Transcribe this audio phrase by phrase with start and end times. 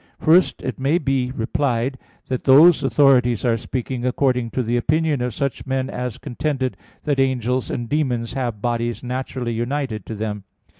[0.19, 5.35] First, it may be replied that those authorities are speaking according to the opinion of
[5.35, 10.45] such men as contended that angels and demons have bodies naturally united to them.